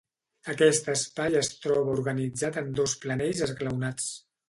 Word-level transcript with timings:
Aquest 0.53 0.89
espai 0.93 1.37
es 1.43 1.51
troba 1.67 1.95
organitzat 1.99 2.61
en 2.65 2.75
dos 2.83 2.99
planells 3.07 3.49
esglaonats. 3.51 4.15